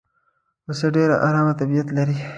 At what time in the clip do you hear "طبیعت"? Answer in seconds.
1.59-1.87